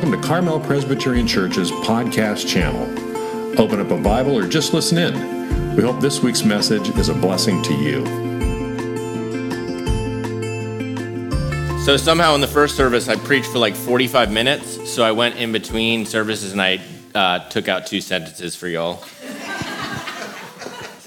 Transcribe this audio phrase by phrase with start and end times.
[0.00, 2.84] Welcome to Carmel Presbyterian Church's podcast channel.
[3.60, 5.76] Open up a Bible or just listen in.
[5.76, 8.06] We hope this week's message is a blessing to you.
[11.84, 14.90] So somehow in the first service, I preached for like 45 minutes.
[14.90, 16.80] So I went in between services and I
[17.14, 19.04] uh, took out two sentences for y'all.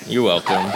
[0.06, 0.72] You're welcome.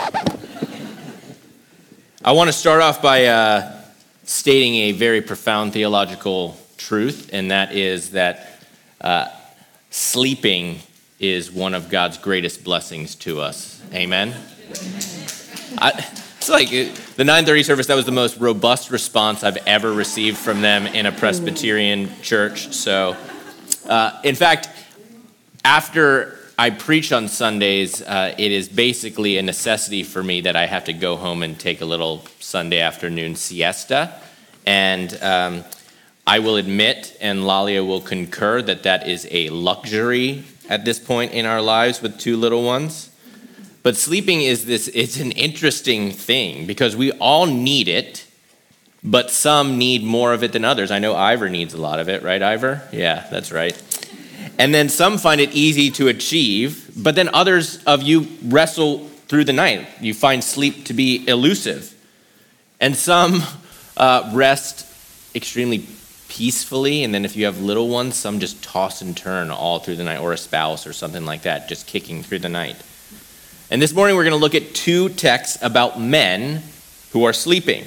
[2.26, 3.80] I want to start off by uh,
[4.24, 8.62] stating a very profound theological truth, and that is that
[9.02, 9.28] uh,
[9.90, 10.80] sleeping
[11.20, 13.82] is one of God's greatest blessings to us.
[13.94, 14.34] Amen.
[15.80, 16.06] I,
[16.38, 17.88] it's like uh, the 9:30 service.
[17.88, 22.74] That was the most robust response I've ever received from them in a Presbyterian church.
[22.74, 23.18] So,
[23.88, 24.70] uh, in fact,
[25.66, 30.66] after I preach on Sundays, uh, it is basically a necessity for me that I
[30.66, 34.14] have to go home and take a little Sunday afternoon siesta,
[34.66, 35.64] and um,
[36.28, 41.32] I will admit, and Lalia will concur, that that is a luxury at this point
[41.32, 43.10] in our lives with two little ones.
[43.82, 48.28] But sleeping is this, it's an interesting thing because we all need it,
[49.02, 50.92] but some need more of it than others.
[50.92, 52.82] I know Ivor needs a lot of it, right, Ivor?
[52.92, 53.82] Yeah, that's right.
[54.60, 59.46] And then some find it easy to achieve, but then others of you wrestle through
[59.46, 59.88] the night.
[60.02, 61.96] You find sleep to be elusive.
[62.82, 63.44] And some
[63.96, 64.86] uh, rest
[65.34, 65.88] extremely
[66.28, 67.04] peacefully.
[67.04, 70.04] And then if you have little ones, some just toss and turn all through the
[70.04, 72.76] night, or a spouse or something like that, just kicking through the night.
[73.70, 76.64] And this morning we're going to look at two texts about men
[77.12, 77.86] who are sleeping.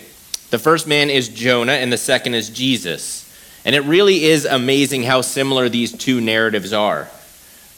[0.51, 3.27] The first man is Jonah, and the second is Jesus.
[3.65, 7.09] And it really is amazing how similar these two narratives are.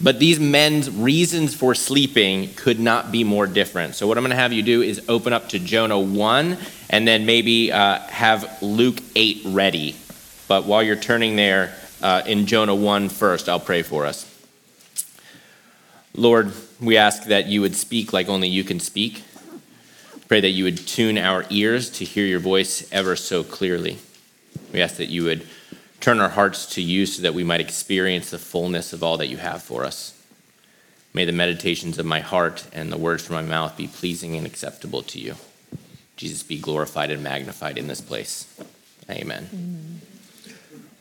[0.01, 3.95] But these men's reasons for sleeping could not be more different.
[3.95, 6.59] So, what I'm going to have you do is open up to Jonah 1
[6.91, 9.97] and then maybe uh, have Luke 8 ready
[10.53, 14.29] but while you're turning there uh, in Jonah 1 first, I'll pray for us.
[16.15, 19.25] Lord, we ask that you would speak like only you can speak.
[20.29, 23.97] Pray that you would tune our ears to hear your voice ever so clearly.
[24.75, 25.47] We ask that you would
[26.01, 29.29] turn our hearts to you so that we might experience the fullness of all that
[29.29, 30.23] you have for us.
[31.15, 34.45] May the meditations of my heart and the words from my mouth be pleasing and
[34.45, 35.37] acceptable to you.
[36.17, 38.55] Jesus be glorified and magnified in this place.
[39.09, 39.49] Amen.
[39.51, 40.03] Amen.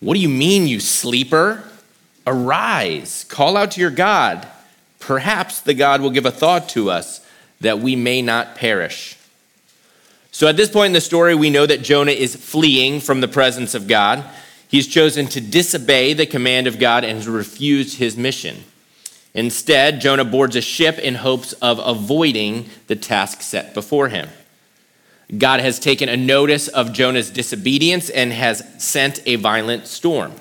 [0.00, 1.64] what do you mean, you sleeper?
[2.26, 4.46] Arise, call out to your God.
[5.00, 7.24] Perhaps the God will give a thought to us
[7.60, 9.16] that we may not perish.
[10.30, 13.28] So at this point in the story, we know that Jonah is fleeing from the
[13.28, 14.24] presence of God.
[14.68, 18.64] He's chosen to disobey the command of God and has refused his mission.
[19.34, 24.28] Instead, Jonah boards a ship in hopes of avoiding the task set before him.
[25.36, 30.32] God has taken a notice of Jonah's disobedience and has sent a violent storm.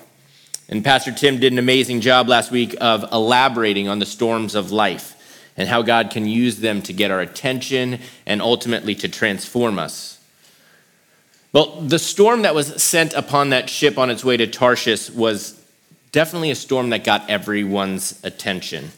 [0.70, 4.72] And Pastor Tim did an amazing job last week of elaborating on the storms of
[4.72, 5.14] life
[5.58, 10.20] and how God can use them to get our attention and ultimately to transform us.
[11.52, 15.62] Well, the storm that was sent upon that ship on its way to Tarshish was
[16.12, 18.92] definitely a storm that got everyone's attention.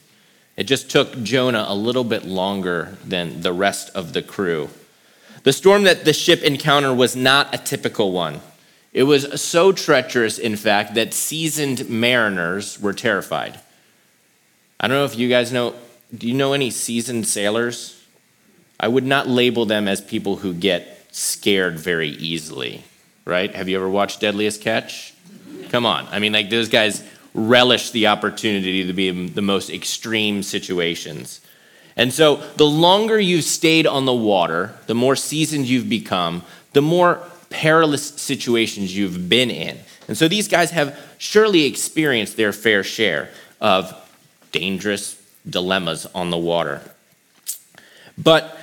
[0.57, 4.69] It just took Jonah a little bit longer than the rest of the crew.
[5.43, 8.41] The storm that the ship encountered was not a typical one.
[8.91, 13.59] It was so treacherous, in fact, that seasoned mariners were terrified.
[14.79, 15.75] I don't know if you guys know,
[16.15, 18.03] do you know any seasoned sailors?
[18.79, 22.83] I would not label them as people who get scared very easily,
[23.25, 23.53] right?
[23.53, 25.13] Have you ever watched Deadliest Catch?
[25.69, 26.07] Come on.
[26.07, 27.03] I mean, like, those guys
[27.33, 31.41] relish the opportunity to be in the most extreme situations.
[31.99, 36.81] And so, the longer you've stayed on the water, the more seasoned you've become, the
[36.81, 39.77] more perilous situations you've been in.
[40.07, 43.93] And so, these guys have surely experienced their fair share of
[44.53, 46.81] dangerous dilemmas on the water.
[48.17, 48.57] But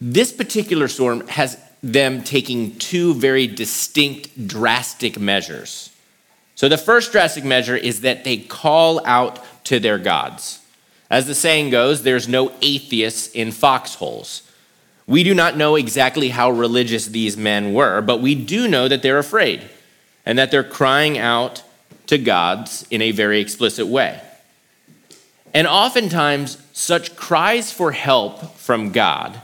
[0.00, 5.90] this particular storm has them taking two very distinct, drastic measures.
[6.56, 10.59] So, the first drastic measure is that they call out to their gods.
[11.10, 14.42] As the saying goes, there's no atheists in foxholes.
[15.06, 19.02] We do not know exactly how religious these men were, but we do know that
[19.02, 19.68] they're afraid
[20.24, 21.64] and that they're crying out
[22.06, 24.20] to gods in a very explicit way.
[25.52, 29.40] And oftentimes, such cries for help from God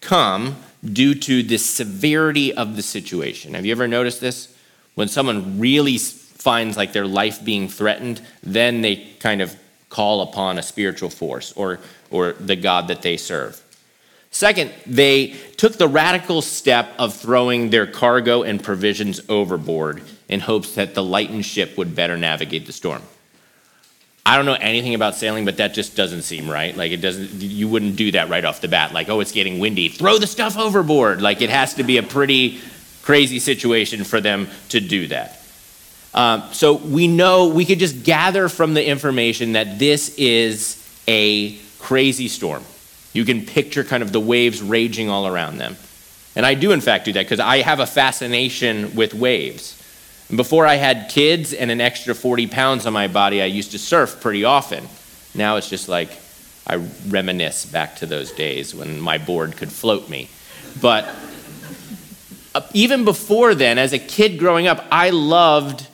[0.00, 3.54] come due to the severity of the situation.
[3.54, 4.54] Have you ever noticed this?
[4.94, 9.56] When someone really finds like their life being threatened, then they kind of
[9.90, 11.78] call upon a spiritual force or,
[12.10, 13.62] or the God that they serve.
[14.30, 20.76] Second, they took the radical step of throwing their cargo and provisions overboard in hopes
[20.76, 23.02] that the lightened ship would better navigate the storm.
[24.24, 26.76] I don't know anything about sailing, but that just doesn't seem right.
[26.76, 28.92] Like it doesn't you wouldn't do that right off the bat.
[28.92, 29.88] Like, oh, it's getting windy.
[29.88, 31.20] Throw the stuff overboard.
[31.20, 32.60] Like it has to be a pretty
[33.02, 35.39] crazy situation for them to do that.
[36.12, 40.76] Um, so we know we could just gather from the information that this is
[41.06, 42.64] a crazy storm.
[43.12, 45.76] You can picture kind of the waves raging all around them.
[46.36, 49.76] And I do, in fact, do that because I have a fascination with waves.
[50.28, 53.72] And before I had kids and an extra 40 pounds on my body, I used
[53.72, 54.88] to surf pretty often.
[55.34, 56.10] Now it's just like
[56.66, 56.76] I
[57.08, 60.28] reminisce back to those days when my board could float me.
[60.80, 61.08] But
[62.54, 65.88] uh, even before then, as a kid growing up, I loved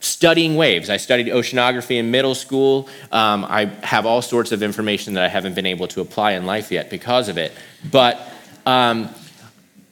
[0.00, 0.90] studying waves.
[0.90, 2.88] I studied oceanography in middle school.
[3.10, 6.46] Um, I have all sorts of information that I haven't been able to apply in
[6.46, 7.52] life yet because of it.
[7.90, 8.20] But
[8.66, 9.08] um,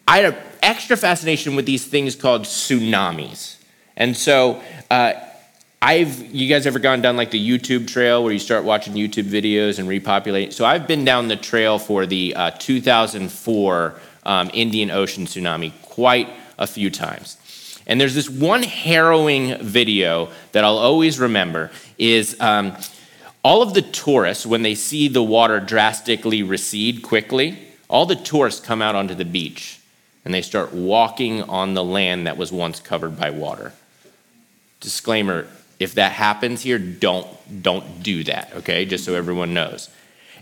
[0.07, 3.57] I had an extra fascination with these things called tsunamis.
[3.97, 5.15] And so, uh,
[5.83, 9.25] I've, you guys ever gone down like the YouTube trail where you start watching YouTube
[9.25, 10.53] videos and repopulate?
[10.53, 13.95] So I've been down the trail for the uh, 2004
[14.25, 16.29] um, Indian Ocean tsunami quite
[16.59, 17.39] a few times.
[17.91, 22.77] And there's this one harrowing video that I'll always remember is um,
[23.43, 27.59] all of the tourists, when they see the water drastically recede quickly,
[27.89, 29.81] all the tourists come out onto the beach
[30.25, 33.73] and they start walking on the land that was once covered by water.
[34.79, 35.49] Disclaimer,
[35.81, 37.27] if that happens here, don't,
[37.61, 38.85] don't do that, okay?
[38.85, 39.91] Just so everyone knows.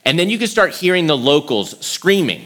[0.04, 2.44] And then you can start hearing the locals screaming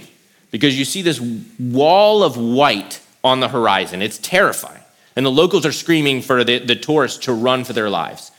[0.53, 1.21] because you see this
[1.59, 4.01] wall of white on the horizon.
[4.01, 4.82] It's terrifying.
[5.15, 8.31] And the locals are screaming for the, the tourists to run for their lives.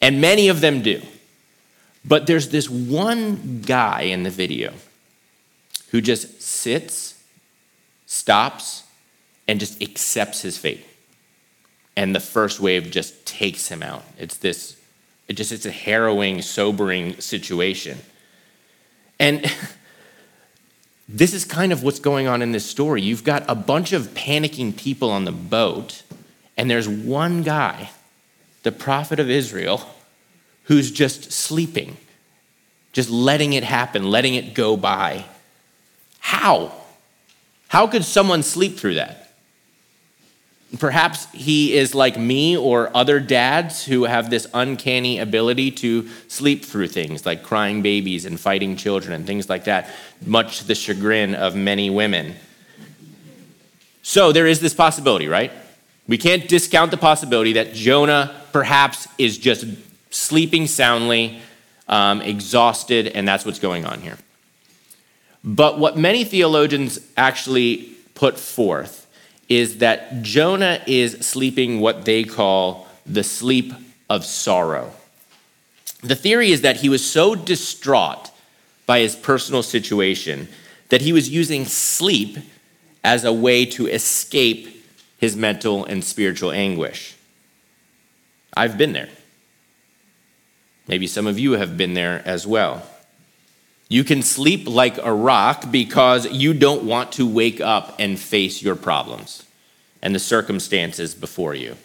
[0.00, 1.02] And many of them do.
[2.04, 4.72] But there's this one guy in the video
[5.90, 7.22] who just sits,
[8.06, 8.84] stops,
[9.48, 10.84] and just accepts his fate.
[11.96, 14.04] And the first wave just takes him out.
[14.18, 14.76] It's this,
[15.28, 17.98] it just, it's a harrowing, sobering situation.
[19.18, 19.50] And
[21.08, 23.02] this is kind of what's going on in this story.
[23.02, 26.02] You've got a bunch of panicking people on the boat
[26.56, 27.90] and there's one guy,
[28.62, 29.88] the prophet of Israel,
[30.64, 31.96] who's just sleeping,
[32.92, 35.24] just letting it happen, letting it go by.
[36.18, 36.72] How?
[37.68, 39.22] How could someone sleep through that?
[40.80, 46.64] Perhaps he is like me or other dads who have this uncanny ability to sleep
[46.64, 49.88] through things like crying babies and fighting children and things like that,
[50.24, 52.34] much to the chagrin of many women.
[54.02, 55.52] So there is this possibility, right?
[56.08, 59.66] We can't discount the possibility that Jonah perhaps is just
[60.10, 61.40] sleeping soundly,
[61.88, 64.18] um, exhausted, and that's what's going on here.
[65.42, 69.06] But what many theologians actually put forth
[69.48, 73.72] is that Jonah is sleeping what they call the sleep
[74.10, 74.92] of sorrow.
[76.02, 78.30] The theory is that he was so distraught
[78.86, 80.48] by his personal situation
[80.88, 82.38] that he was using sleep
[83.02, 84.75] as a way to escape
[85.18, 87.16] his mental and spiritual anguish.
[88.56, 89.08] I've been there.
[90.88, 92.82] Maybe some of you have been there as well.
[93.88, 98.62] You can sleep like a rock because you don't want to wake up and face
[98.62, 99.44] your problems
[100.02, 101.76] and the circumstances before you.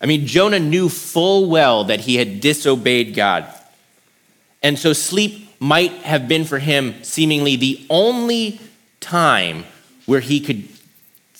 [0.00, 3.46] I mean, Jonah knew full well that he had disobeyed God.
[4.62, 8.60] And so sleep might have been for him seemingly the only
[8.98, 9.64] time
[10.06, 10.68] where he could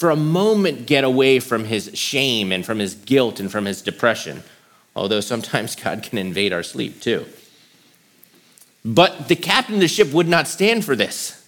[0.02, 3.80] for a moment get away from his shame and from his guilt and from his
[3.80, 4.42] depression,
[4.96, 7.24] although sometimes God can invade our sleep too.
[8.84, 11.46] But the captain of the ship would not stand for this.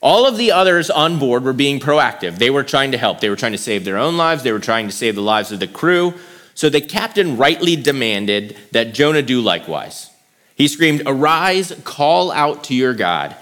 [0.00, 2.38] All of the others on board were being proactive.
[2.38, 3.18] They were trying to help.
[3.18, 4.44] They were trying to save their own lives.
[4.44, 6.14] They were trying to save the lives of the crew.
[6.54, 10.08] So the captain rightly demanded that Jonah do likewise.
[10.54, 13.34] He screamed, Arise, call out to your God.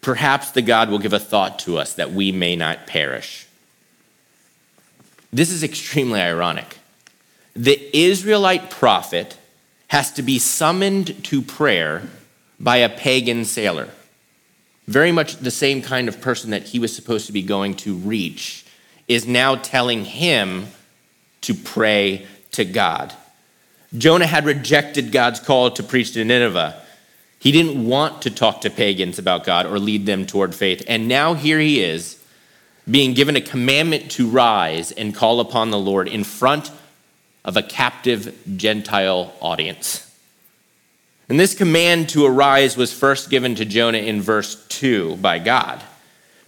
[0.00, 3.48] Perhaps the God will give a thought to us that we may not perish.
[5.32, 6.78] This is extremely ironic.
[7.54, 9.36] The Israelite prophet
[9.88, 12.02] has to be summoned to prayer
[12.60, 13.88] by a pagan sailor.
[14.86, 17.94] Very much the same kind of person that he was supposed to be going to
[17.94, 18.66] reach
[19.08, 20.66] is now telling him
[21.42, 23.12] to pray to God.
[23.96, 26.80] Jonah had rejected God's call to preach to Nineveh.
[27.38, 30.82] He didn't want to talk to pagans about God or lead them toward faith.
[30.86, 32.21] And now here he is,
[32.90, 36.70] being given a commandment to rise and call upon the Lord in front
[37.44, 40.08] of a captive Gentile audience.
[41.28, 45.82] And this command to arise was first given to Jonah in verse 2 by God.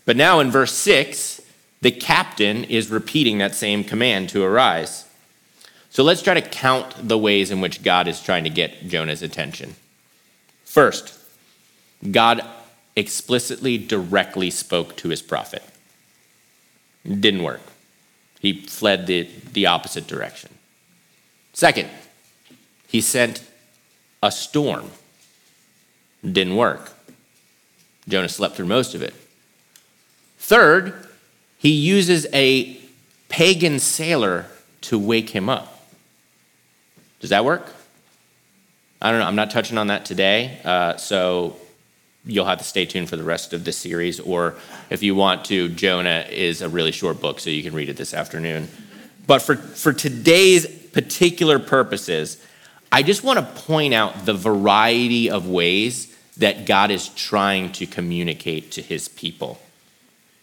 [0.05, 1.41] But now in verse 6,
[1.81, 5.07] the captain is repeating that same command to arise.
[5.91, 9.23] So let's try to count the ways in which God is trying to get Jonah's
[9.23, 9.76] attention.
[10.64, 11.19] First,
[12.11, 12.45] God
[12.97, 15.62] explicitly, directly spoke to his prophet.
[17.04, 17.61] It didn't work.
[18.40, 20.50] He fled the, the opposite direction.
[21.52, 21.88] Second,
[22.88, 23.44] he sent
[24.23, 24.90] a storm.
[26.23, 26.92] It didn't work.
[28.08, 29.14] Jonah slept through most of it.
[30.38, 30.94] Third,
[31.58, 32.78] he uses a
[33.28, 34.46] pagan sailor
[34.82, 35.88] to wake him up.
[37.20, 37.73] Does that work?
[39.00, 39.26] I don't know.
[39.26, 40.61] I'm not touching on that today.
[40.64, 41.56] Uh, so
[42.26, 44.21] you'll have to stay tuned for the rest of this series.
[44.21, 44.54] Or
[44.90, 47.97] if you want to, Jonah is a really short book, so you can read it
[47.97, 48.69] this afternoon.
[49.26, 52.45] But for, for today's particular purposes,
[52.90, 57.87] I just want to point out the variety of ways that God is trying to
[57.87, 59.61] communicate to his people.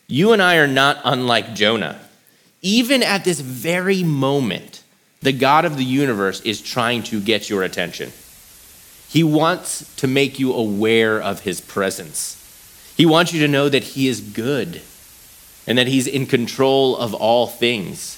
[0.07, 1.99] You and I are not unlike Jonah.
[2.61, 4.83] Even at this very moment,
[5.21, 8.11] the God of the universe is trying to get your attention.
[9.11, 12.37] He wants to make you aware of his presence.
[12.95, 14.81] He wants you to know that he is good
[15.67, 18.17] and that he's in control of all things.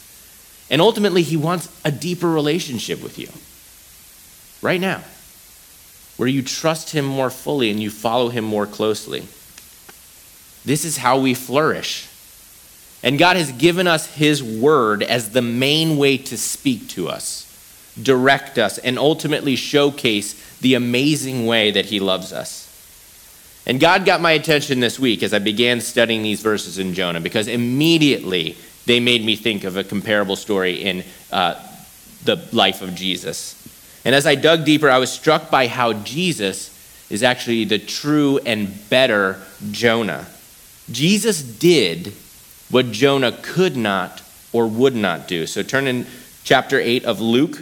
[0.69, 3.27] And ultimately, he wants a deeper relationship with you
[4.61, 5.03] right now,
[6.17, 9.21] where you trust him more fully and you follow him more closely.
[10.63, 12.07] This is how we flourish.
[13.01, 17.52] And God has given us his word as the main way to speak to us,
[18.01, 22.69] direct us, and ultimately showcase the amazing way that he loves us.
[23.65, 27.21] And God got my attention this week as I began studying these verses in Jonah
[27.21, 31.55] because immediately they made me think of a comparable story in uh,
[32.25, 33.59] the life of Jesus.
[34.03, 36.71] And as I dug deeper, I was struck by how Jesus
[37.09, 40.25] is actually the true and better Jonah.
[40.91, 42.13] Jesus did
[42.69, 44.21] what Jonah could not
[44.51, 45.47] or would not do.
[45.47, 46.05] So turn in
[46.43, 47.61] chapter 8 of Luke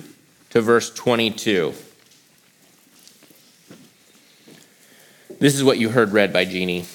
[0.52, 1.74] to verse 22.
[5.40, 6.86] This is what you heard read by Jeannie.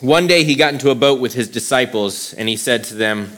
[0.00, 3.30] One day he got into a boat with his disciples, and he said to them,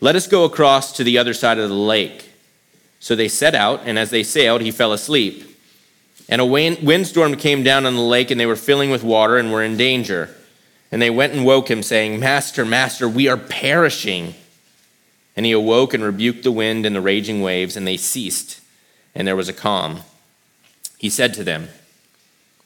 [0.00, 2.30] Let us go across to the other side of the lake.
[3.00, 5.44] So they set out, and as they sailed, he fell asleep.
[6.28, 9.52] And a windstorm came down on the lake, and they were filling with water and
[9.52, 10.34] were in danger.
[10.90, 14.34] And they went and woke him, saying, Master, Master, we are perishing.
[15.36, 18.60] And he awoke and rebuked the wind and the raging waves, and they ceased,
[19.14, 20.00] and there was a calm.
[20.98, 21.68] He said to them,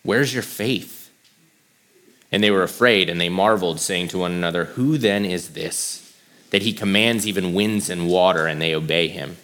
[0.02, 1.11] Where's your faith?
[2.30, 6.16] And they were afraid, and they marveled, saying to one another, Who then is this,
[6.50, 9.37] that he commands even winds and water, and they obey him?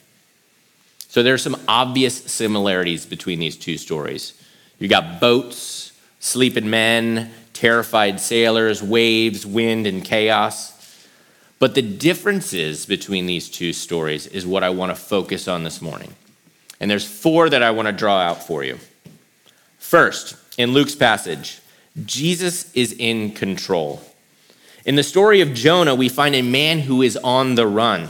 [1.09, 4.35] So there are some obvious similarities between these two stories.
[4.79, 10.75] You got boats, sleeping men, terrified sailors, waves, wind, and chaos.
[11.59, 15.83] But the differences between these two stories is what I want to focus on this
[15.83, 16.15] morning.
[16.81, 18.79] And there's four that I want to draw out for you.
[19.79, 21.61] First, in Luke's passage,
[22.05, 24.01] Jesus is in control.
[24.85, 28.09] In the story of Jonah, we find a man who is on the run.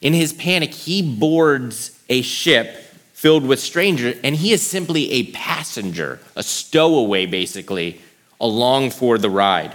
[0.00, 2.74] In his panic, he boards a ship
[3.12, 8.00] filled with strangers, and he is simply a passenger, a stowaway, basically,
[8.40, 9.74] along for the ride.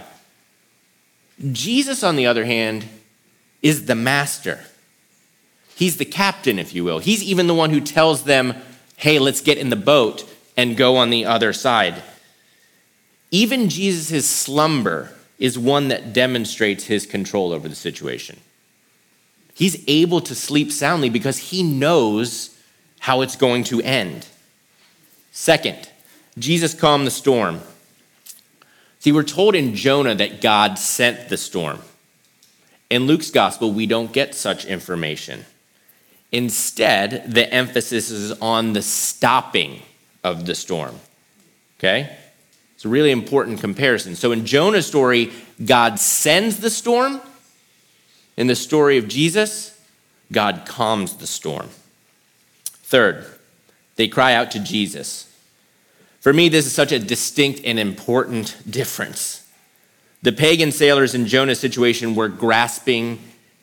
[1.51, 2.85] Jesus, on the other hand,
[3.61, 4.59] is the master.
[5.81, 6.99] He's the captain, if you will.
[6.99, 8.53] He's even the one who tells them,
[8.97, 12.03] hey, let's get in the boat and go on the other side.
[13.31, 18.39] Even Jesus' slumber is one that demonstrates his control over the situation.
[19.55, 22.55] He's able to sleep soundly because he knows
[22.99, 24.27] how it's going to end.
[25.31, 25.89] Second,
[26.37, 27.59] Jesus calmed the storm.
[28.99, 31.79] See, we're told in Jonah that God sent the storm.
[32.91, 35.43] In Luke's gospel, we don't get such information.
[36.31, 39.81] Instead, the emphasis is on the stopping
[40.23, 40.95] of the storm.
[41.77, 42.15] Okay?
[42.75, 44.15] It's a really important comparison.
[44.15, 45.31] So in Jonah's story,
[45.63, 47.21] God sends the storm.
[48.37, 49.79] In the story of Jesus,
[50.31, 51.69] God calms the storm.
[52.65, 53.25] Third,
[53.97, 55.27] they cry out to Jesus.
[56.21, 59.47] For me, this is such a distinct and important difference.
[60.21, 63.19] The pagan sailors in Jonah's situation were grasping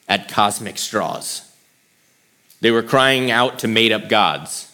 [0.08, 1.47] at cosmic straws.
[2.60, 4.72] They were crying out to made up gods.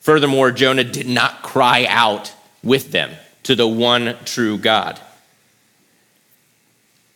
[0.00, 3.10] Furthermore, Jonah did not cry out with them
[3.42, 5.00] to the one true God.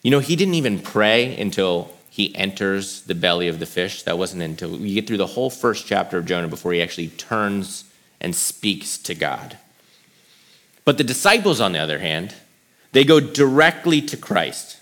[0.02, 4.02] You know, he didn't even pray until he enters the belly of the fish.
[4.02, 7.08] That wasn't until you get through the whole first chapter of Jonah before he actually
[7.08, 7.84] turns
[8.20, 9.58] and speaks to God.
[10.84, 12.34] But the disciples, on the other hand,
[12.92, 14.78] they go directly to Christ.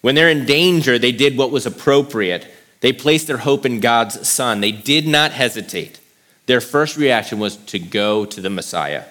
[0.00, 2.46] When they're in danger, they did what was appropriate.
[2.80, 4.60] They placed their hope in God's Son.
[4.60, 6.00] They did not hesitate.
[6.46, 9.04] Their first reaction was to go to the Messiah.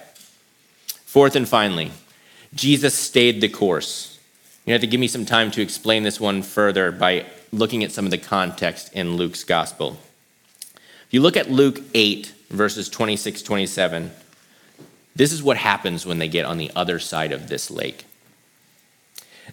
[1.05, 1.91] Fourth and finally,
[2.53, 4.19] Jesus stayed the course.
[4.65, 7.91] You have to give me some time to explain this one further by looking at
[7.91, 9.97] some of the context in Luke's gospel.
[11.07, 14.11] If you look at Luke 8, verses 26 27,
[15.15, 18.05] this is what happens when they get on the other side of this lake.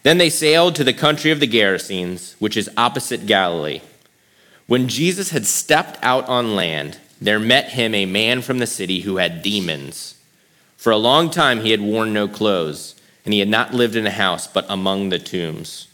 [0.03, 3.81] Then they sailed to the country of the Gerasenes, which is opposite Galilee.
[4.73, 9.01] When Jesus had stepped out on land, there met him a man from the city
[9.01, 10.15] who had demons.
[10.79, 12.95] For a long time he had worn no clothes,
[13.27, 15.89] and he had not lived in a house, but among the tombs.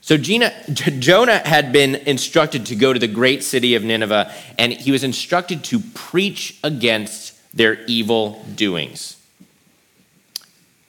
[0.00, 0.52] So Gina,
[0.98, 5.04] Jonah had been instructed to go to the great city of Nineveh, and he was
[5.04, 9.24] instructed to preach against their evil doings.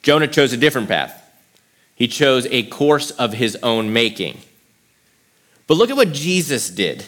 [0.02, 1.24] Jonah chose a different path.
[1.94, 4.40] He chose a course of his own making.
[5.68, 7.06] But look at what Jesus did.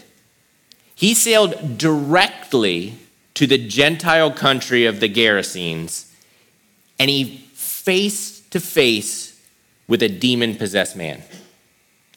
[0.93, 2.97] He sailed directly
[3.35, 6.11] to the Gentile country of the Gerasenes,
[6.99, 9.41] and he face to face
[9.87, 11.23] with a demon possessed man.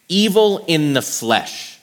[0.08, 1.78] Evil in the flesh.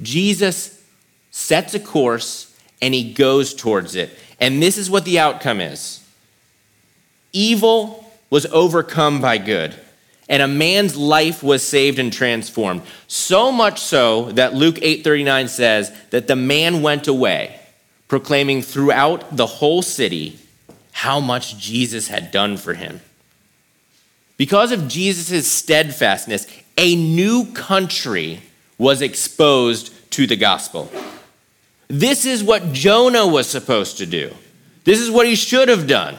[0.00, 0.82] Jesus
[1.30, 4.10] sets a course and he goes towards it.
[4.40, 6.00] And this is what the outcome is
[7.32, 9.74] evil was overcome by good
[10.28, 12.82] and a man's life was saved and transformed.
[13.06, 17.58] So much so that Luke 8:39 says that the man went away
[18.08, 20.38] proclaiming throughout the whole city
[20.92, 23.00] how much Jesus had done for him.
[24.36, 28.40] Because of Jesus' steadfastness, a new country
[28.78, 30.90] was exposed to the gospel.
[31.88, 34.34] This is what Jonah was supposed to do.
[34.84, 36.16] This is what he should have done.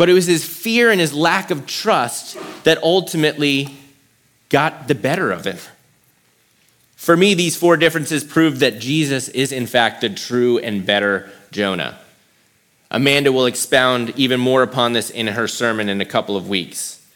[0.00, 3.68] But it was his fear and his lack of trust that ultimately
[4.48, 5.58] got the better of him.
[6.96, 11.28] For me, these four differences prove that Jesus is, in fact, the true and better
[11.50, 11.98] Jonah.
[12.90, 17.06] Amanda will expound even more upon this in her sermon in a couple of weeks.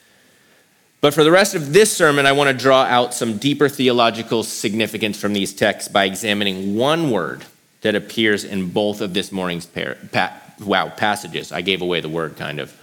[1.01, 4.43] But for the rest of this sermon, I want to draw out some deeper theological
[4.43, 7.47] significance from these texts by examining one word
[7.81, 11.53] that appears in both of this morning's par- pa- wow, passages.
[11.53, 12.79] I gave away the word kind of.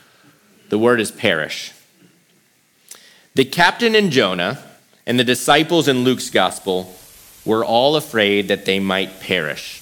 [0.69, 1.73] The word is perish.
[3.35, 4.61] The captain in Jonah
[5.05, 6.93] and the disciples in Luke's gospel
[7.45, 9.81] were all afraid that they might perish.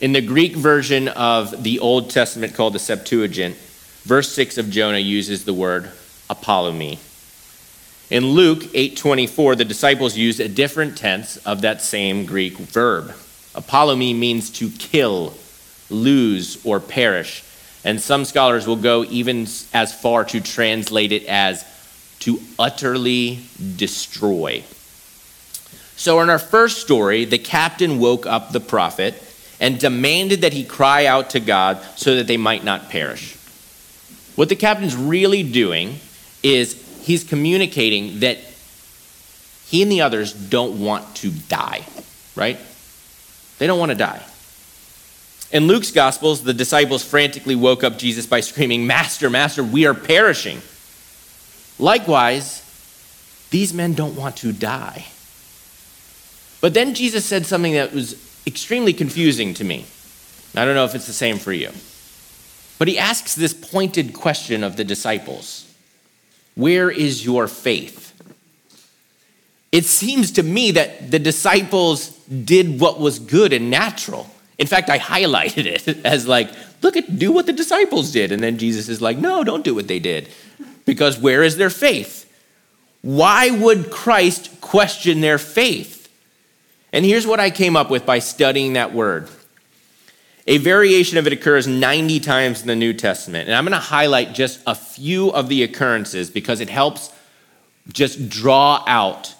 [0.00, 3.56] In the Greek version of the Old Testament called the Septuagint,
[4.02, 5.90] verse 6 of Jonah uses the word
[6.28, 6.98] apollumi.
[8.10, 13.14] In Luke 8:24, the disciples use a different tense of that same Greek verb.
[13.54, 15.34] Apollumi means to kill,
[15.92, 17.44] lose, or perish.
[17.84, 21.64] And some scholars will go even as far to translate it as
[22.20, 23.40] to utterly
[23.76, 24.62] destroy.
[25.96, 29.20] So, in our first story, the captain woke up the prophet
[29.60, 33.36] and demanded that he cry out to God so that they might not perish.
[34.34, 35.96] What the captain's really doing
[36.42, 38.38] is he's communicating that
[39.66, 41.84] he and the others don't want to die,
[42.34, 42.58] right?
[43.58, 44.22] They don't want to die.
[45.52, 49.92] In Luke's Gospels, the disciples frantically woke up Jesus by screaming, Master, Master, we are
[49.92, 50.62] perishing.
[51.78, 52.62] Likewise,
[53.50, 55.06] these men don't want to die.
[56.62, 59.84] But then Jesus said something that was extremely confusing to me.
[60.56, 61.70] I don't know if it's the same for you.
[62.78, 65.70] But he asks this pointed question of the disciples
[66.54, 68.08] Where is your faith?
[69.70, 74.31] It seems to me that the disciples did what was good and natural.
[74.58, 76.50] In fact, I highlighted it as like,
[76.82, 78.32] look at do what the disciples did.
[78.32, 80.28] And then Jesus is like, no, don't do what they did.
[80.84, 82.28] Because where is their faith?
[83.02, 86.08] Why would Christ question their faith?
[86.92, 89.28] And here's what I came up with by studying that word.
[90.46, 93.48] A variation of it occurs 90 times in the New Testament.
[93.48, 97.12] And I'm going to highlight just a few of the occurrences because it helps
[97.92, 99.34] just draw out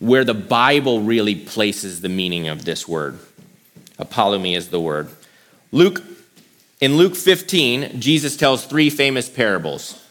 [0.00, 3.18] where the Bible really places the meaning of this word.
[3.98, 5.08] Apollumi is the word.
[5.70, 6.02] Luke,
[6.80, 10.04] in Luke 15, Jesus tells three famous parables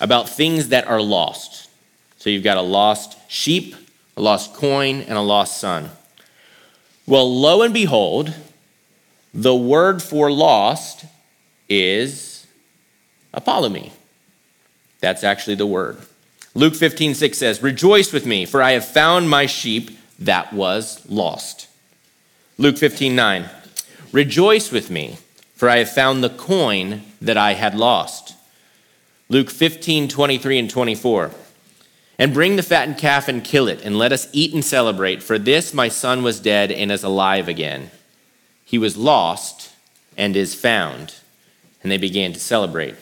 [0.00, 1.68] about things that are lost.
[2.18, 3.76] So you've got a lost sheep,
[4.16, 5.90] a lost coin, and a lost son.
[7.06, 8.34] Well, lo and behold,
[9.34, 11.06] The word for lost
[11.68, 12.46] is
[13.34, 13.90] apollumi.
[15.00, 15.98] That's actually the word.
[16.54, 21.04] Luke 15, 6 says, Rejoice with me, for I have found my sheep that was
[21.10, 21.66] lost.
[22.56, 23.50] Luke 15, 9,
[24.12, 25.18] Rejoice with me,
[25.56, 28.36] for I have found the coin that I had lost.
[29.28, 31.32] Luke 15, 23 and 24.
[32.16, 35.20] And bring the fattened calf and kill it, and let us eat and celebrate.
[35.20, 37.90] For this my son was dead and is alive again.
[38.64, 39.72] He was lost
[40.16, 41.16] and is found.
[41.82, 42.94] And they began to celebrate.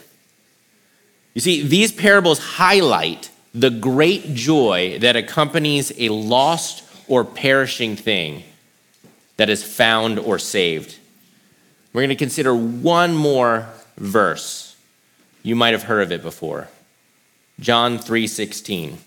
[1.35, 8.45] You see, these parables highlight the great joy that accompanies a lost or perishing thing
[9.37, 10.99] that is found or saved.
[11.93, 14.77] We're going to consider one more verse.
[15.43, 16.69] You might have heard of it before.
[17.61, 18.99] John 3:16.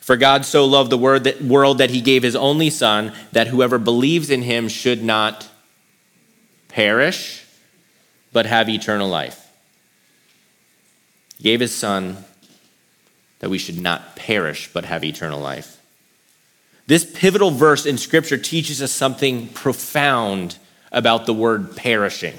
[0.00, 4.30] For God so loved the world that he gave his only son that whoever believes
[4.30, 5.48] in him should not
[6.68, 7.44] perish
[8.32, 9.50] but have eternal life.
[11.36, 12.24] He gave his son
[13.40, 15.77] that we should not perish but have eternal life.
[16.88, 20.56] This pivotal verse in scripture teaches us something profound
[20.90, 22.34] about the word perishing.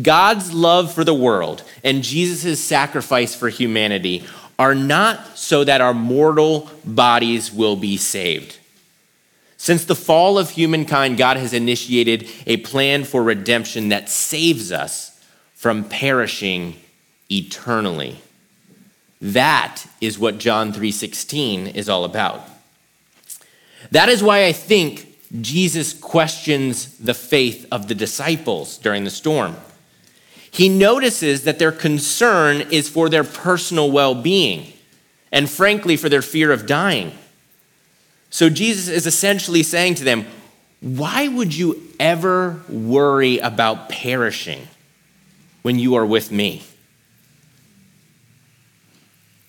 [0.00, 4.24] God's love for the world and Jesus' sacrifice for humanity
[4.60, 8.58] are not so that our mortal bodies will be saved.
[9.56, 15.20] Since the fall of humankind, God has initiated a plan for redemption that saves us
[15.52, 16.76] from perishing
[17.28, 18.20] eternally.
[19.20, 22.51] That is what John 3:16 is all about.
[23.90, 25.08] That is why I think
[25.40, 29.56] Jesus questions the faith of the disciples during the storm
[30.52, 34.70] he notices that their concern is for their personal well being
[35.32, 37.12] and, frankly, for their fear of dying.
[38.28, 40.26] So Jesus is essentially saying to them,
[40.80, 44.68] Why would you ever worry about perishing
[45.62, 46.62] when you are with me?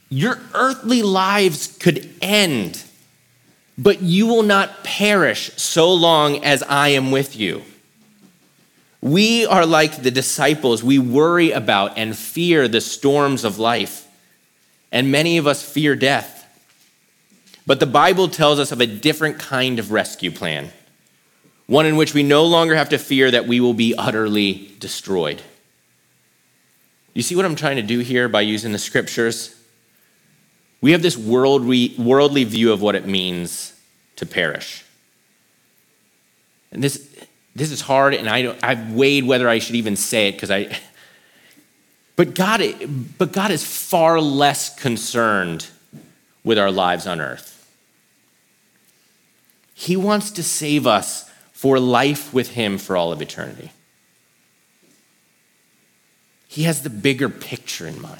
[0.08, 2.82] Your earthly lives could end,
[3.77, 7.63] but you will not perish so long as I am with you.
[9.01, 10.83] We are like the disciples.
[10.83, 14.07] We worry about and fear the storms of life.
[14.91, 16.39] And many of us fear death.
[17.65, 20.71] But the Bible tells us of a different kind of rescue plan
[21.65, 25.41] one in which we no longer have to fear that we will be utterly destroyed.
[27.13, 29.55] You see what I'm trying to do here by using the scriptures?
[30.84, 33.74] We have this worldly, view of what it means
[34.17, 34.84] to perish.
[36.74, 37.10] And this,
[37.56, 40.78] this is hard, and I I've weighed whether I should even say it because I.
[42.17, 42.62] But God,
[43.17, 45.67] but God is far less concerned
[46.43, 47.65] with our lives on earth.
[49.74, 53.72] He wants to save us for life with Him for all of eternity.
[56.50, 58.19] He has the bigger picture in mind.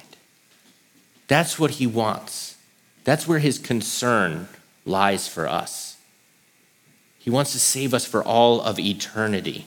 [1.28, 2.53] That's what He wants.
[3.04, 4.48] That's where His concern
[4.86, 5.98] lies for us.
[7.20, 9.66] He wants to save us for all of eternity.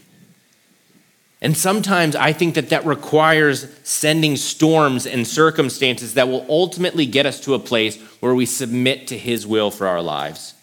[1.40, 7.26] And sometimes I think that that requires sending storms and circumstances that will ultimately get
[7.26, 10.54] us to a place where we submit to His will for our lives.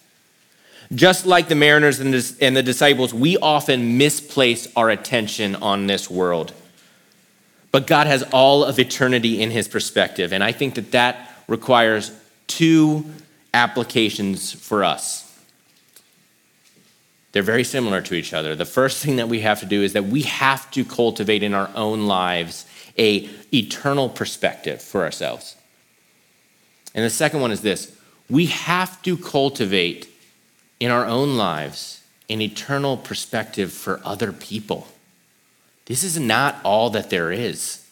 [0.92, 2.12] Just like the mariners and
[2.56, 6.52] the disciples, we often misplace our attention on this world.
[7.70, 10.32] But God has all of eternity in His perspective.
[10.32, 12.12] And I think that that requires
[12.46, 13.04] two
[13.52, 15.20] applications for us.
[17.32, 18.54] They're very similar to each other.
[18.54, 21.52] The first thing that we have to do is that we have to cultivate in
[21.52, 22.64] our own lives
[22.96, 25.56] a eternal perspective for ourselves.
[26.94, 27.96] And the second one is this
[28.30, 30.08] we have to cultivate
[30.80, 34.86] in our own lives an eternal perspective for other people.
[35.86, 37.83] This is not all that there is.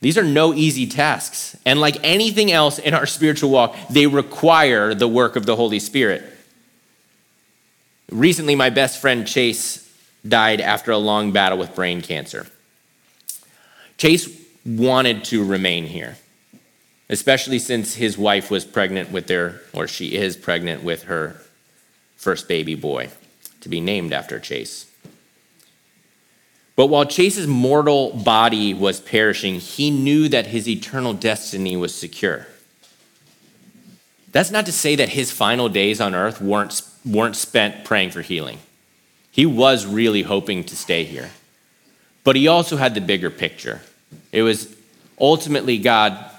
[0.00, 1.56] These are no easy tasks.
[1.64, 5.80] And like anything else in our spiritual walk, they require the work of the Holy
[5.80, 6.24] Spirit.
[8.10, 9.84] Recently, my best friend Chase
[10.26, 12.46] died after a long battle with brain cancer.
[13.96, 14.28] Chase
[14.64, 16.16] wanted to remain here,
[17.08, 21.40] especially since his wife was pregnant with their, or she is pregnant with her
[22.16, 23.10] first baby boy,
[23.60, 24.87] to be named after Chase.
[26.78, 32.46] But while Chase's mortal body was perishing, he knew that his eternal destiny was secure.
[34.30, 38.22] That's not to say that his final days on earth weren't weren't spent praying for
[38.22, 38.60] healing.
[39.32, 41.30] He was really hoping to stay here.
[42.22, 43.80] But he also had the bigger picture.
[44.30, 44.72] It was
[45.20, 46.30] ultimately, God,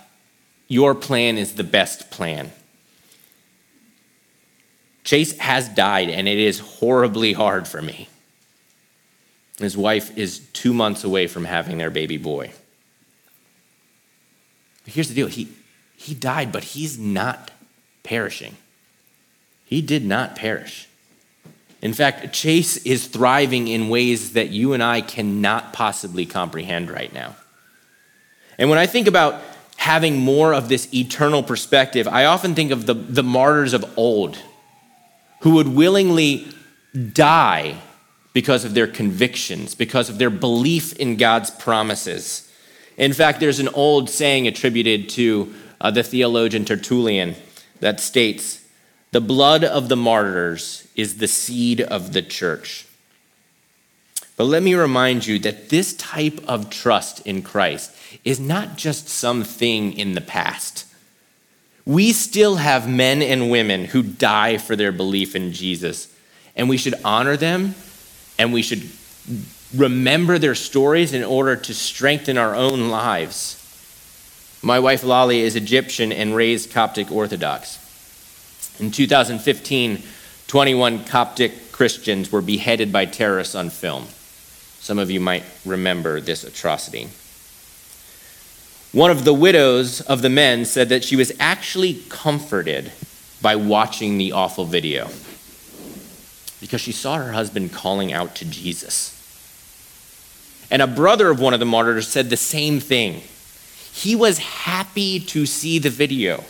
[0.69, 2.54] your plan is the best plan.
[5.04, 8.08] Chase has died, and it is horribly hard for me.
[9.60, 12.52] His wife is two months away from having their baby boy.
[14.86, 15.50] But here's the deal he,
[15.95, 17.52] he died, but he's not
[18.04, 18.56] perishing.
[19.65, 20.88] He did not perish.
[21.82, 27.13] In fact, Chase is thriving in ways that you and I cannot possibly comprehend right
[27.13, 27.36] now.
[28.58, 29.41] And when I think about
[29.78, 34.38] having more of this eternal perspective, I often think of the, the martyrs of old
[35.41, 36.48] who would willingly
[37.13, 37.80] die
[38.39, 42.49] because of their convictions, because of their belief in God's promises.
[42.95, 47.36] In fact, there's an old saying attributed to uh, the theologian Tertullian
[47.82, 48.63] that states,
[49.12, 52.86] The blood of the martyrs is the seed of the church.
[54.38, 59.10] But let me remind you that this type of trust in Christ is not just
[59.10, 60.86] something in the past.
[61.86, 66.08] We still have men and women who die for their belief in Jesus,
[66.56, 67.75] and we should honor them
[68.39, 68.89] and we should
[69.75, 73.58] remember their stories in order to strengthen our own lives.
[74.63, 77.78] My wife Lali is Egyptian and raised Coptic Orthodox.
[78.80, 80.02] In 2015,
[80.47, 84.06] 21 Coptic Christians were beheaded by terrorists on film.
[84.80, 87.10] Some of you might remember this atrocity.
[88.91, 92.91] One of the widows of the men said that she was actually comforted
[93.41, 95.10] by watching the awful video
[96.60, 99.15] because she saw her husband calling out to Jesus.
[100.72, 103.22] And a brother of one of the martyrs said the same thing.
[103.91, 106.43] He was happy to see the video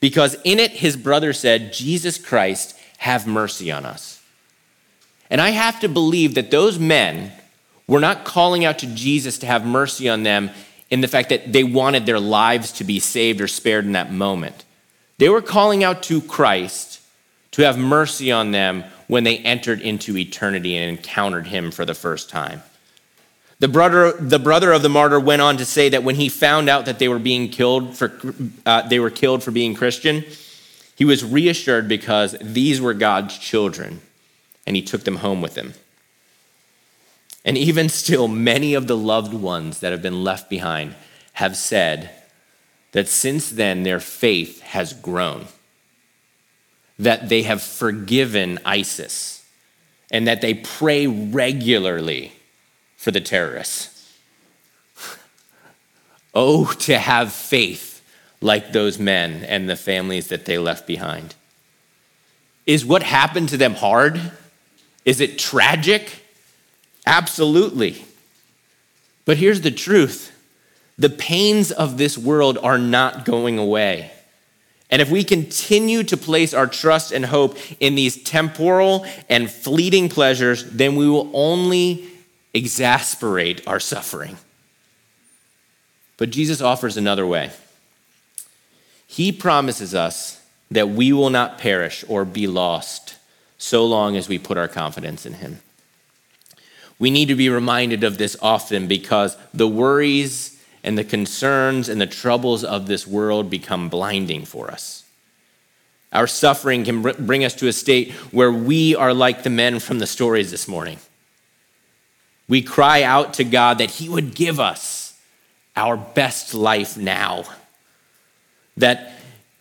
[0.00, 4.22] because in it his brother said, Jesus Christ, have mercy on us.
[5.30, 7.32] And I have to believe that those men
[7.86, 10.50] were not calling out to Jesus to have mercy on them
[10.90, 14.12] in the fact that they wanted their lives to be saved or spared in that
[14.12, 14.64] moment.
[15.18, 17.00] They were calling out to Christ
[17.52, 21.94] to have mercy on them when they entered into eternity and encountered him for the
[21.94, 22.62] first time.
[23.58, 26.68] The brother, the brother of the martyr went on to say that when he found
[26.68, 28.12] out that they were being killed for,
[28.64, 30.24] uh, they were killed for being Christian,
[30.94, 34.00] he was reassured because these were God's children,
[34.66, 35.74] and he took them home with him.
[37.44, 40.94] And even still, many of the loved ones that have been left behind
[41.34, 42.10] have said
[42.92, 45.46] that since then their faith has grown,
[46.98, 49.44] that they have forgiven ISIS,
[50.10, 52.32] and that they pray regularly
[52.96, 54.16] for the terrorists.
[56.34, 58.02] oh, to have faith
[58.40, 61.34] like those men and the families that they left behind.
[62.66, 64.20] Is what happened to them hard?
[65.04, 66.24] Is it tragic?
[67.06, 68.04] Absolutely.
[69.24, 70.32] But here's the truth
[70.98, 74.10] the pains of this world are not going away.
[74.90, 80.08] And if we continue to place our trust and hope in these temporal and fleeting
[80.08, 82.08] pleasures, then we will only
[82.54, 84.38] exasperate our suffering.
[86.16, 87.50] But Jesus offers another way.
[89.06, 93.16] He promises us that we will not perish or be lost
[93.58, 95.60] so long as we put our confidence in Him.
[96.98, 100.57] We need to be reminded of this often because the worries
[100.88, 105.04] and the concerns and the troubles of this world become blinding for us.
[106.14, 109.98] Our suffering can bring us to a state where we are like the men from
[109.98, 110.96] the stories this morning.
[112.48, 115.20] We cry out to God that He would give us
[115.76, 117.44] our best life now,
[118.78, 119.12] that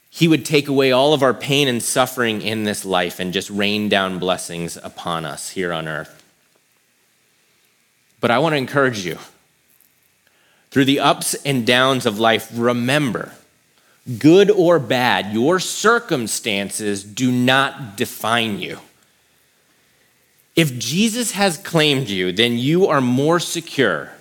[0.10, 3.50] He would take away all of our pain and suffering in this life and just
[3.50, 6.24] rain down blessings upon us here on earth.
[8.22, 9.18] But I want to encourage you
[10.71, 13.32] through the ups and downs of life, remember
[14.19, 18.80] good or bad, your circumstances do not define you.
[20.56, 24.12] If Jesus has claimed you, then you are more secure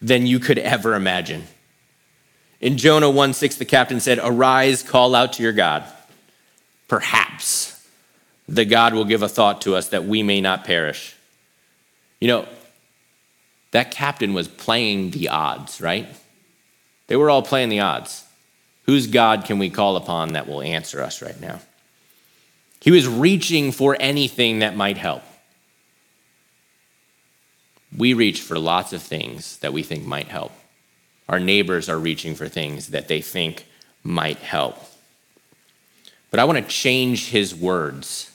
[0.00, 1.44] than you could ever imagine.
[2.60, 5.84] In Jonah 1 6, the captain said, Arise, call out to your God.
[6.86, 7.88] Perhaps
[8.46, 11.16] the God will give a thought to us that we may not perish.
[12.20, 12.48] You know,
[13.72, 16.08] that captain was playing the odds, right?
[17.06, 18.24] They were all playing the odds.
[18.84, 21.60] Whose God can we call upon that will answer us right now?
[22.80, 25.22] He was reaching for anything that might help.
[27.96, 30.52] We reach for lots of things that we think might help.
[31.28, 33.66] Our neighbors are reaching for things that they think
[34.02, 34.76] might help.
[36.30, 38.30] But I want to change his words,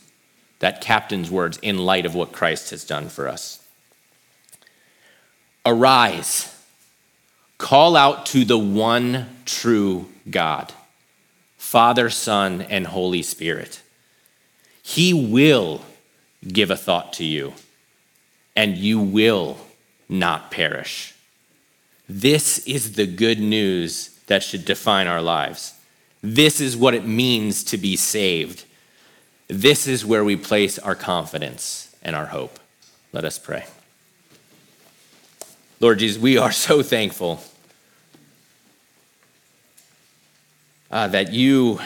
[0.59, 3.64] that captain's words, in light of what Christ has done for us.
[5.65, 6.53] Arise,
[7.57, 10.73] call out to the one true God,
[11.57, 13.81] Father, Son, and Holy Spirit.
[14.83, 15.81] He will
[16.47, 17.53] give a thought to you,
[18.55, 19.57] and you will
[20.07, 21.15] not perish.
[22.07, 25.73] This is the good news that should define our lives.
[26.21, 28.65] This is what it means to be saved.
[29.47, 32.59] This is where we place our confidence and our hope.
[33.11, 33.65] Let us pray.
[35.85, 37.39] Lord Jesus, we are so thankful
[40.89, 41.79] uh, that you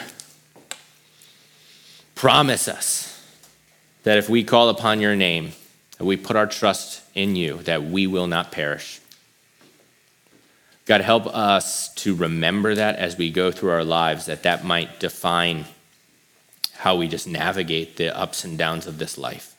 [2.14, 3.22] promise us
[4.04, 5.52] that if we call upon your name,
[5.98, 9.02] that we put our trust in you, that we will not perish.
[10.86, 14.98] God, help us to remember that as we go through our lives, that that might
[14.98, 15.66] define
[16.72, 19.54] how we just navigate the ups and downs of this life.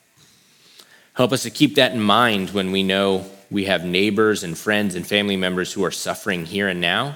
[1.13, 4.95] Help us to keep that in mind when we know we have neighbors and friends
[4.95, 7.15] and family members who are suffering here and now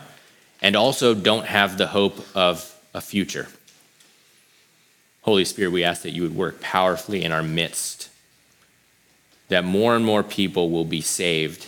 [0.62, 3.48] and also don't have the hope of a future.
[5.22, 8.10] Holy Spirit, we ask that you would work powerfully in our midst,
[9.48, 11.68] that more and more people will be saved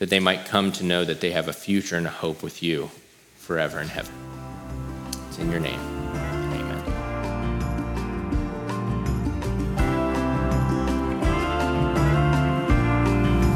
[0.00, 2.62] that they might come to know that they have a future and a hope with
[2.62, 2.90] you
[3.36, 4.14] forever in heaven.
[5.28, 5.99] It's in your name.